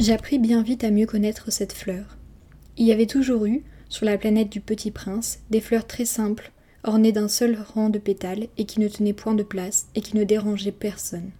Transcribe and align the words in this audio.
J'appris 0.00 0.40
bien 0.40 0.62
vite 0.62 0.82
à 0.82 0.90
mieux 0.90 1.06
connaître 1.06 1.52
cette 1.52 1.72
fleur. 1.72 2.16
Il 2.76 2.84
y 2.84 2.92
avait 2.92 3.06
toujours 3.06 3.46
eu, 3.46 3.62
sur 3.88 4.04
la 4.04 4.18
planète 4.18 4.50
du 4.50 4.60
Petit 4.60 4.90
Prince, 4.90 5.38
des 5.50 5.60
fleurs 5.60 5.86
très 5.86 6.04
simples, 6.04 6.50
ornées 6.82 7.12
d'un 7.12 7.28
seul 7.28 7.56
rang 7.74 7.90
de 7.90 8.00
pétales 8.00 8.48
et 8.58 8.64
qui 8.64 8.80
ne 8.80 8.88
tenaient 8.88 9.12
point 9.12 9.34
de 9.34 9.44
place 9.44 9.86
et 9.94 10.00
qui 10.00 10.16
ne 10.16 10.24
dérangeaient 10.24 10.72
personne. 10.72 11.30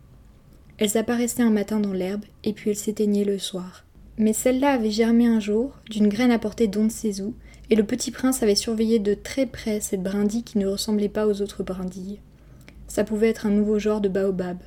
Elles 0.78 0.96
apparaissaient 0.96 1.42
un 1.42 1.50
matin 1.50 1.80
dans 1.80 1.92
l'herbe 1.92 2.24
et 2.44 2.52
puis 2.52 2.70
elles 2.70 2.76
s'éteignaient 2.76 3.24
le 3.24 3.38
soir. 3.38 3.84
Mais 4.18 4.32
celle-là 4.32 4.70
avait 4.70 4.92
germé 4.92 5.26
un 5.26 5.40
jour, 5.40 5.80
d'une 5.90 6.08
graine 6.08 6.30
apportée 6.30 6.68
d'on 6.68 6.84
ne 6.84 6.90
sait 6.90 7.22
où, 7.22 7.34
et 7.70 7.74
le 7.74 7.84
petit 7.84 8.12
prince 8.12 8.44
avait 8.44 8.54
surveillé 8.54 9.00
de 9.00 9.14
très 9.14 9.46
près 9.46 9.80
cette 9.80 10.02
brindille 10.02 10.44
qui 10.44 10.58
ne 10.58 10.68
ressemblait 10.68 11.08
pas 11.08 11.26
aux 11.26 11.42
autres 11.42 11.64
brindilles. 11.64 12.20
Ça 12.86 13.02
pouvait 13.02 13.30
être 13.30 13.46
un 13.46 13.50
nouveau 13.50 13.80
genre 13.80 14.00
de 14.00 14.08
baobab. 14.08 14.58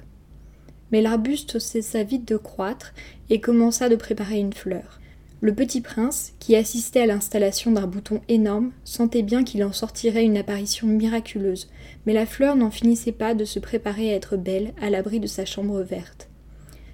Mais 0.91 1.01
l'arbuste 1.01 1.59
cessa 1.59 2.03
vite 2.03 2.27
de 2.27 2.37
croître 2.37 2.93
et 3.29 3.41
commença 3.41 3.89
de 3.89 3.95
préparer 3.95 4.39
une 4.39 4.53
fleur. 4.53 4.99
Le 5.39 5.53
petit 5.53 5.81
prince, 5.81 6.33
qui 6.39 6.55
assistait 6.55 7.01
à 7.01 7.05
l'installation 7.05 7.71
d'un 7.71 7.85
bouton 7.85 8.21
énorme, 8.27 8.71
sentait 8.83 9.21
bien 9.21 9.43
qu'il 9.43 9.63
en 9.63 9.71
sortirait 9.71 10.25
une 10.25 10.37
apparition 10.37 10.87
miraculeuse, 10.87 11.69
mais 12.05 12.13
la 12.13 12.25
fleur 12.25 12.55
n'en 12.55 12.71
finissait 12.71 13.11
pas 13.11 13.35
de 13.35 13.45
se 13.45 13.59
préparer 13.59 14.11
à 14.11 14.15
être 14.15 14.35
belle 14.35 14.73
à 14.81 14.89
l'abri 14.89 15.19
de 15.19 15.27
sa 15.27 15.45
chambre 15.45 15.81
verte. 15.81 16.29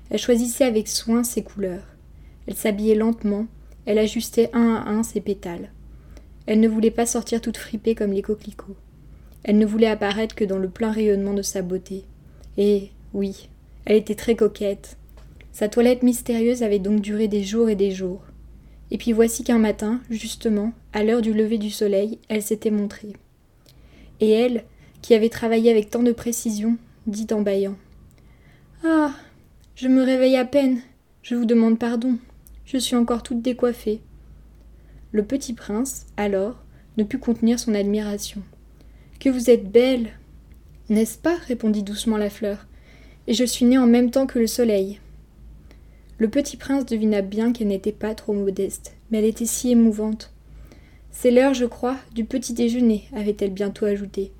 Elle 0.09 0.19
choisissait 0.19 0.65
avec 0.65 0.89
soin 0.89 1.23
ses 1.23 1.41
couleurs. 1.41 1.87
Elle 2.45 2.55
s'habillait 2.55 2.95
lentement, 2.95 3.47
elle 3.85 3.97
ajustait 3.97 4.49
un 4.51 4.75
à 4.75 4.89
un 4.89 5.03
ses 5.03 5.21
pétales. 5.21 5.71
Elle 6.45 6.59
ne 6.59 6.67
voulait 6.67 6.91
pas 6.91 7.05
sortir 7.05 7.39
toute 7.39 7.57
fripée 7.57 7.95
comme 7.95 8.11
les 8.11 8.21
coquelicots. 8.21 8.75
Elle 9.43 9.57
ne 9.57 9.65
voulait 9.65 9.87
apparaître 9.87 10.35
que 10.35 10.43
dans 10.43 10.57
le 10.57 10.69
plein 10.69 10.91
rayonnement 10.91 11.33
de 11.33 11.41
sa 11.41 11.61
beauté. 11.61 12.03
Et, 12.57 12.91
oui, 13.13 13.49
elle 13.85 13.97
était 13.97 14.15
très 14.15 14.35
coquette. 14.35 14.97
Sa 15.51 15.67
toilette 15.67 16.03
mystérieuse 16.03 16.63
avait 16.63 16.79
donc 16.79 17.01
duré 17.01 17.27
des 17.27 17.43
jours 17.43 17.69
et 17.69 17.75
des 17.75 17.91
jours. 17.91 18.23
Et 18.91 18.97
puis 18.97 19.11
voici 19.11 19.43
qu'un 19.43 19.59
matin, 19.59 20.01
justement, 20.09 20.73
à 20.93 21.03
l'heure 21.03 21.21
du 21.21 21.33
lever 21.33 21.57
du 21.57 21.69
soleil, 21.69 22.19
elle 22.29 22.41
s'était 22.41 22.71
montrée. 22.71 23.13
Et 24.19 24.29
elle, 24.29 24.63
qui 25.01 25.13
avait 25.13 25.29
travaillé 25.29 25.69
avec 25.69 25.89
tant 25.89 26.03
de 26.03 26.11
précision, 26.11 26.77
dit 27.07 27.27
en 27.31 27.41
bâillant 27.41 27.75
Ah 28.83 29.13
Je 29.75 29.87
me 29.87 30.01
réveille 30.01 30.37
à 30.37 30.45
peine. 30.45 30.79
Je 31.21 31.35
vous 31.35 31.45
demande 31.45 31.79
pardon. 31.79 32.17
Je 32.65 32.77
suis 32.77 32.95
encore 32.95 33.23
toute 33.23 33.41
décoiffée. 33.41 34.01
Le 35.11 35.23
petit 35.23 35.53
prince, 35.53 36.05
alors, 36.17 36.63
ne 36.97 37.03
put 37.03 37.19
contenir 37.19 37.59
son 37.59 37.75
admiration. 37.75 38.41
Que 39.19 39.29
vous 39.29 39.49
êtes 39.49 39.71
belle 39.71 40.09
N'est-ce 40.89 41.17
pas? 41.17 41.35
répondit 41.47 41.83
doucement 41.83 42.17
la 42.17 42.29
fleur. 42.29 42.65
Et 43.27 43.33
je 43.33 43.43
suis 43.43 43.65
née 43.65 43.77
en 43.77 43.87
même 43.87 44.11
temps 44.11 44.25
que 44.25 44.39
le 44.39 44.47
soleil. 44.47 44.99
Le 46.17 46.29
petit 46.29 46.57
prince 46.57 46.85
devina 46.85 47.21
bien 47.21 47.53
qu'elle 47.53 47.67
n'était 47.67 47.91
pas 47.91 48.15
trop 48.15 48.33
modeste, 48.33 48.95
mais 49.09 49.19
elle 49.19 49.25
était 49.25 49.45
si 49.45 49.71
émouvante. 49.71 50.33
C'est 51.11 51.31
l'heure, 51.31 51.53
je 51.53 51.65
crois, 51.65 51.97
du 52.13 52.25
petit 52.25 52.53
déjeuner, 52.53 53.05
avait-elle 53.15 53.51
bientôt 53.53 53.85
ajouté. 53.85 54.31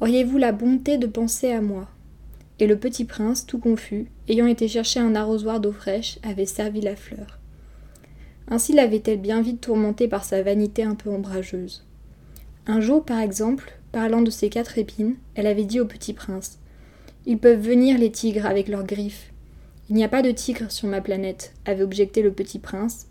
Auriez-vous 0.00 0.38
la 0.38 0.52
bonté 0.52 0.96
de 0.96 1.06
penser 1.06 1.50
à 1.50 1.60
moi? 1.60 1.88
Et 2.60 2.66
le 2.66 2.78
petit 2.78 3.04
prince, 3.04 3.46
tout 3.46 3.58
confus, 3.58 4.06
ayant 4.28 4.46
été 4.46 4.68
chercher 4.68 5.00
un 5.00 5.14
arrosoir 5.14 5.60
d'eau 5.60 5.72
fraîche, 5.72 6.18
avait 6.22 6.46
servi 6.46 6.80
la 6.80 6.96
fleur. 6.96 7.38
Ainsi 8.48 8.72
l'avait-elle 8.72 9.20
bien 9.20 9.42
vite 9.42 9.60
tourmentée 9.60 10.08
par 10.08 10.24
sa 10.24 10.42
vanité 10.42 10.82
un 10.82 10.94
peu 10.94 11.10
ombrageuse. 11.10 11.84
Un 12.66 12.80
jour, 12.80 13.04
par 13.04 13.20
exemple, 13.20 13.72
parlant 13.92 14.22
de 14.22 14.30
ses 14.30 14.50
quatre 14.50 14.78
épines, 14.78 15.16
elle 15.34 15.46
avait 15.46 15.64
dit 15.64 15.80
au 15.80 15.86
petit 15.86 16.12
prince 16.12 16.59
Ils 17.26 17.38
peuvent 17.38 17.60
venir, 17.60 17.98
les 17.98 18.10
tigres, 18.10 18.46
avec 18.46 18.68
leurs 18.68 18.86
griffes. 18.86 19.32
Il 19.88 19.96
n'y 19.96 20.04
a 20.04 20.08
pas 20.08 20.22
de 20.22 20.30
tigres 20.30 20.70
sur 20.70 20.88
ma 20.88 21.00
planète, 21.00 21.52
avait 21.64 21.82
objecté 21.82 22.22
le 22.22 22.32
petit 22.32 22.58
prince. 22.58 23.08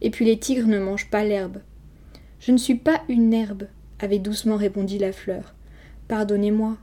Et 0.00 0.10
puis 0.10 0.24
les 0.24 0.38
tigres 0.38 0.66
ne 0.66 0.78
mangent 0.78 1.10
pas 1.10 1.24
l'herbe. 1.24 1.58
Je 2.40 2.52
ne 2.52 2.58
suis 2.58 2.74
pas 2.74 3.02
une 3.08 3.32
herbe, 3.32 3.64
avait 3.98 4.18
doucement 4.18 4.56
répondu 4.56 4.98
la 4.98 5.12
fleur. 5.12 5.54
Pardonnez-moi. 6.08 6.76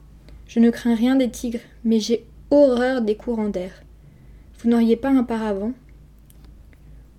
Je 0.48 0.60
ne 0.60 0.70
crains 0.70 0.96
rien 0.96 1.16
des 1.16 1.30
tigres, 1.30 1.60
mais 1.84 2.00
j'ai 2.00 2.26
horreur 2.50 3.02
des 3.02 3.16
courants 3.16 3.50
d'air. 3.50 3.84
Vous 4.60 4.70
n'auriez 4.70 4.96
pas 4.96 5.10
un 5.10 5.24
paravent? 5.24 5.74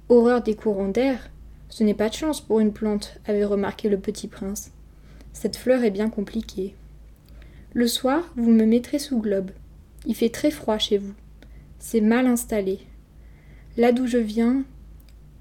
Horreur 0.08 0.42
des 0.42 0.54
courants 0.54 0.88
d'air? 0.88 1.30
Ce 1.68 1.84
n'est 1.84 1.94
pas 1.94 2.08
de 2.08 2.14
chance 2.14 2.40
pour 2.40 2.60
une 2.60 2.72
plante, 2.72 3.18
avait 3.26 3.44
remarqué 3.44 3.88
le 3.88 3.98
petit 3.98 4.28
prince. 4.28 4.72
Cette 5.32 5.56
fleur 5.56 5.82
est 5.84 5.90
bien 5.90 6.10
compliquée. 6.10 6.74
Le 7.74 7.86
soir, 7.86 8.30
vous 8.36 8.50
me 8.50 8.66
mettrez 8.66 8.98
sous 8.98 9.18
globe. 9.18 9.50
Il 10.04 10.14
fait 10.14 10.28
très 10.28 10.50
froid 10.50 10.76
chez 10.76 10.98
vous. 10.98 11.14
C'est 11.78 12.02
mal 12.02 12.26
installé. 12.26 12.80
Là 13.78 13.92
d'où 13.92 14.06
je 14.06 14.18
viens. 14.18 14.64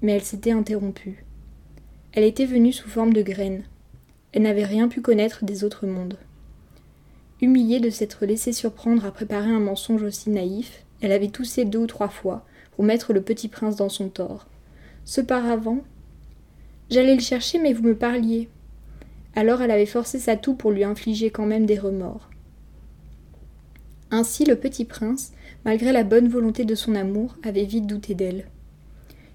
Mais 0.00 0.12
elle 0.12 0.22
s'était 0.22 0.52
interrompue. 0.52 1.26
Elle 2.12 2.24
était 2.24 2.46
venue 2.46 2.72
sous 2.72 2.88
forme 2.88 3.12
de 3.12 3.20
graine. 3.20 3.64
Elle 4.32 4.42
n'avait 4.42 4.64
rien 4.64 4.88
pu 4.88 5.02
connaître 5.02 5.44
des 5.44 5.62
autres 5.62 5.86
mondes. 5.86 6.16
Humiliée 7.42 7.80
de 7.80 7.90
s'être 7.90 8.24
laissée 8.24 8.54
surprendre 8.54 9.04
à 9.04 9.12
préparer 9.12 9.50
un 9.50 9.60
mensonge 9.60 10.02
aussi 10.02 10.30
naïf, 10.30 10.84
elle 11.02 11.12
avait 11.12 11.28
toussé 11.28 11.66
deux 11.66 11.80
ou 11.80 11.86
trois 11.86 12.08
fois 12.08 12.46
pour 12.74 12.84
mettre 12.84 13.12
le 13.12 13.20
petit 13.20 13.48
prince 13.48 13.76
dans 13.76 13.90
son 13.90 14.08
tort. 14.08 14.46
Ce 15.04 15.20
paravent 15.20 15.84
J'allais 16.88 17.14
le 17.14 17.20
chercher, 17.20 17.58
mais 17.58 17.74
vous 17.74 17.82
me 17.82 17.94
parliez. 17.94 18.48
Alors 19.34 19.62
elle 19.62 19.70
avait 19.70 19.86
forcé 19.86 20.18
sa 20.18 20.36
toux 20.36 20.54
pour 20.54 20.70
lui 20.70 20.84
infliger 20.84 21.30
quand 21.30 21.46
même 21.46 21.66
des 21.66 21.78
remords. 21.78 22.28
Ainsi 24.10 24.44
le 24.44 24.56
petit 24.56 24.84
prince, 24.84 25.32
malgré 25.64 25.90
la 25.90 26.04
bonne 26.04 26.28
volonté 26.28 26.64
de 26.64 26.74
son 26.74 26.94
amour, 26.94 27.36
avait 27.42 27.64
vite 27.64 27.86
douté 27.86 28.14
d'elle. 28.14 28.46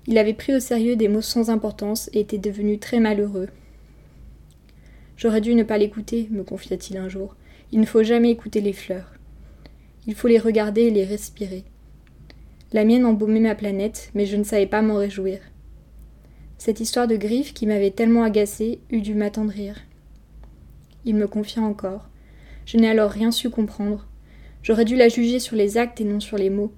Il 0.06 0.18
avait 0.18 0.36
pris 0.36 0.56
au 0.56 0.60
sérieux 0.60 0.96
des 0.96 1.08
mots 1.08 1.22
sans 1.22 1.50
importance 1.50 2.10
et 2.14 2.20
était 2.20 2.38
devenu 2.38 2.78
très 2.78 3.00
malheureux. 3.00 3.50
J'aurais 5.18 5.42
dû 5.42 5.56
ne 5.56 5.64
pas 5.64 5.80
l'écouter, 5.80 6.28
me 6.30 6.44
confia-t-il 6.44 6.98
un 6.98 7.10
jour. 7.10 7.36
Il 7.72 7.80
ne 7.80 7.86
faut 7.86 8.04
jamais 8.04 8.30
écouter 8.30 8.62
les 8.62 8.74
fleurs. 8.74 9.14
Il 10.06 10.14
faut 10.14 10.28
les 10.28 10.38
regarder 10.38 10.84
et 10.84 10.92
les 10.92 11.04
respirer. 11.04 11.64
La 12.72 12.86
mienne 12.86 13.06
embaumait 13.06 13.40
ma 13.40 13.56
planète, 13.56 14.12
mais 14.14 14.26
je 14.26 14.38
ne 14.38 14.44
savais 14.44 14.68
pas 14.68 14.82
m'en 14.82 14.96
réjouir. 14.96 15.40
Cette 16.58 16.80
histoire 16.80 17.08
de 17.08 17.16
griffes 17.16 17.54
qui 17.54 17.68
m'avait 17.68 17.92
tellement 17.92 18.24
agacée 18.24 18.80
eût 18.90 19.02
dû 19.02 19.14
m'attendrir. 19.14 19.76
Il 21.06 21.16
me 21.16 21.28
confia 21.28 21.62
encore. 21.62 22.10
Je 22.66 22.78
n'ai 22.78 22.90
alors 22.90 23.12
rien 23.12 23.32
su 23.32 23.50
comprendre. 23.50 24.08
J'aurais 24.64 24.86
dû 24.86 24.96
la 24.96 25.08
juger 25.08 25.40
sur 25.40 25.56
les 25.56 25.78
actes 25.78 26.02
et 26.02 26.04
non 26.04 26.20
sur 26.20 26.38
les 26.38 26.50
mots. 26.50 26.74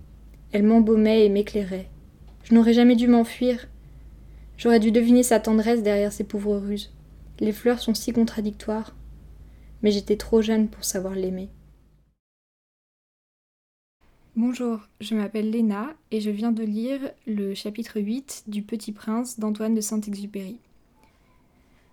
Elle 0.52 0.64
m'embaumait 0.64 1.26
et 1.26 1.30
m'éclairait. 1.30 1.88
Je 2.44 2.54
n'aurais 2.54 2.74
jamais 2.74 2.96
dû 2.96 3.08
m'enfuir. 3.08 3.68
J'aurais 4.58 4.80
dû 4.80 4.92
deviner 4.92 5.24
sa 5.24 5.40
tendresse 5.40 5.82
derrière 5.82 6.12
ses 6.12 6.26
pauvres 6.26 6.58
ruses. 6.58 6.92
Les 7.40 7.54
fleurs 7.54 7.80
sont 7.80 7.94
si 7.94 8.12
contradictoires. 8.12 8.96
Mais 9.82 9.92
j'étais 9.92 10.18
trop 10.18 10.42
jeune 10.42 10.68
pour 10.68 10.84
savoir 10.84 11.16
l'aimer. 11.16 11.50
Bonjour, 14.36 14.82
je 15.02 15.16
m'appelle 15.16 15.50
Léna 15.50 15.92
et 16.12 16.22
je 16.22 16.30
viens 16.30 16.52
de 16.52 16.64
lire 16.64 17.00
le 17.26 17.56
chapitre 17.56 18.00
8 18.00 18.44
du 18.46 18.62
Petit 18.62 18.92
Prince 18.92 19.40
d'Antoine 19.40 19.74
de 19.74 19.82
Saint-Exupéry. 19.82 20.60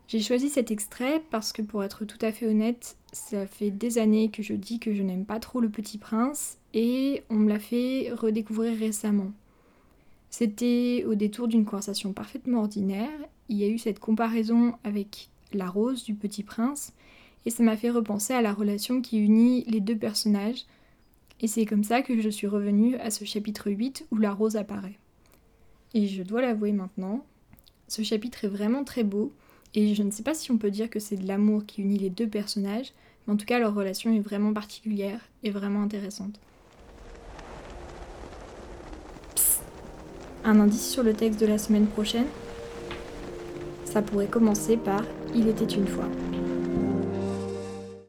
J'ai 0.07 0.21
choisi 0.21 0.51
cet 0.51 0.71
extrait 0.71 1.23
parce 1.31 1.55
que 1.55 1.63
pour 1.63 1.83
être 1.83 2.05
tout 2.05 2.19
à 2.21 2.33
fait 2.33 2.47
honnête, 2.47 2.99
ça 3.11 3.47
fait 3.47 3.71
des 3.71 3.97
années 3.97 4.31
que 4.31 4.43
je 4.43 4.53
dis 4.53 4.79
que 4.79 4.95
je 4.95 5.03
n'aime 5.03 5.25
pas 5.25 5.41
trop 5.41 5.61
le 5.61 5.71
Petit 5.71 5.97
Prince 5.97 6.59
et 6.75 7.25
on 7.31 7.37
me 7.37 7.49
l'a 7.49 7.59
fait 7.59 8.13
redécouvrir 8.13 8.79
récemment. 8.79 9.33
C'était 10.29 11.05
au 11.09 11.15
détour 11.15 11.49
d'une 11.49 11.65
conversation 11.65 12.13
parfaitement 12.13 12.61
ordinaire, 12.61 13.19
il 13.49 13.57
y 13.57 13.65
a 13.65 13.69
eu 13.69 13.79
cette 13.79 13.99
comparaison 13.99 14.75
avec 14.85 15.31
la 15.55 15.71
rose 15.71 16.05
du 16.05 16.15
Petit 16.15 16.43
Prince 16.43 16.93
et 17.47 17.51
ça 17.51 17.63
m'a 17.63 17.79
fait 17.79 17.91
repenser 17.91 18.35
à 18.35 18.43
la 18.43 18.53
relation 18.53 19.01
qui 19.01 19.19
unit 19.19 19.65
les 19.65 19.81
deux 19.81 19.97
personnages 19.97 20.67
et 21.41 21.47
c'est 21.47 21.67
comme 21.67 21.85
ça 21.85 22.03
que 22.03 22.21
je 22.21 22.29
suis 22.29 22.47
revenue 22.47 22.97
à 22.97 23.11
ce 23.11 23.25
chapitre 23.25 23.71
8 23.71 24.07
où 24.10 24.16
la 24.16 24.33
rose 24.33 24.57
apparaît. 24.57 24.99
Et 25.95 26.07
je 26.07 26.22
dois 26.22 26.43
l'avouer 26.43 26.72
maintenant, 26.72 27.25
ce 27.89 28.03
chapitre 28.03 28.45
est 28.45 28.49
vraiment 28.49 28.84
très 28.84 29.05
beau, 29.05 29.33
et 29.75 29.95
je 29.95 30.03
ne 30.03 30.10
sais 30.10 30.22
pas 30.22 30.34
si 30.34 30.51
on 30.51 30.59
peut 30.59 30.71
dire 30.71 30.91
que 30.91 30.99
c'est 30.99 31.16
de 31.16 31.27
l'amour 31.27 31.65
qui 31.66 31.83
unit 31.83 31.99
les 31.99 32.10
deux 32.10 32.28
personnages, 32.28 32.93
mais 33.27 33.34
en 33.34 33.37
tout 33.37 33.47
cas 33.47 33.59
leur 33.59 33.75
relation 33.75 34.13
est 34.15 34.21
vraiment 34.21 34.53
particulière 34.53 35.21
et 35.43 35.51
vraiment 35.51 35.83
intéressante. 35.83 36.41
Psst. 39.34 39.63
Un 40.45 40.60
indice 40.60 40.91
sur 40.91 41.03
le 41.03 41.13
texte 41.13 41.41
de 41.41 41.47
la 41.47 41.59
semaine 41.59 41.87
prochaine? 41.87 42.27
Ça 43.84 44.03
pourrait 44.03 44.27
commencer 44.27 44.77
par 44.77 45.03
Il 45.34 45.49
était 45.49 45.65
une 45.65 45.87
fois. 45.87 46.09